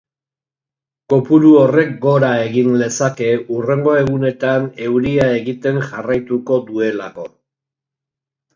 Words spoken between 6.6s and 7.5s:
duelako.